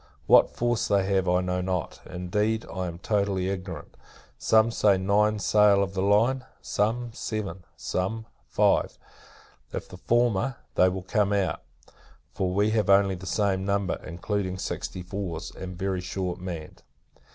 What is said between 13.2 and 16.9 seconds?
same number, including sixty fours, and very shortly manned.